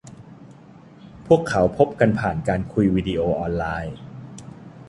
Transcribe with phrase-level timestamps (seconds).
[1.25, 3.95] พวกเขาพบกันผ่านการคุยวีดีโอออนไลน์